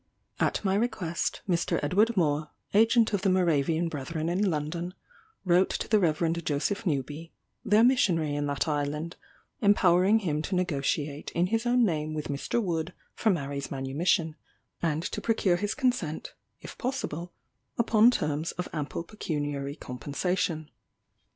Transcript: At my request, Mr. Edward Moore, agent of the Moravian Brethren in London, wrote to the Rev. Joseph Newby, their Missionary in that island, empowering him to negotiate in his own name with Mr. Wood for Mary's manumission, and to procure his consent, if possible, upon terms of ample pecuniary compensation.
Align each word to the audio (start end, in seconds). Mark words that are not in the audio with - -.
At 0.39 0.65
my 0.65 0.73
request, 0.73 1.41
Mr. 1.47 1.79
Edward 1.83 2.17
Moore, 2.17 2.49
agent 2.73 3.13
of 3.13 3.21
the 3.21 3.29
Moravian 3.29 3.87
Brethren 3.87 4.29
in 4.29 4.49
London, 4.49 4.95
wrote 5.45 5.69
to 5.69 5.87
the 5.87 5.99
Rev. 5.99 6.43
Joseph 6.43 6.87
Newby, 6.87 7.31
their 7.63 7.83
Missionary 7.83 8.33
in 8.33 8.47
that 8.47 8.67
island, 8.67 9.15
empowering 9.61 10.21
him 10.21 10.41
to 10.41 10.55
negotiate 10.55 11.31
in 11.35 11.45
his 11.53 11.67
own 11.67 11.85
name 11.85 12.15
with 12.15 12.29
Mr. 12.29 12.59
Wood 12.59 12.93
for 13.13 13.29
Mary's 13.29 13.69
manumission, 13.69 14.35
and 14.81 15.03
to 15.03 15.21
procure 15.21 15.57
his 15.57 15.75
consent, 15.75 16.33
if 16.61 16.79
possible, 16.79 17.31
upon 17.77 18.09
terms 18.09 18.53
of 18.53 18.67
ample 18.73 19.03
pecuniary 19.03 19.75
compensation. 19.75 20.71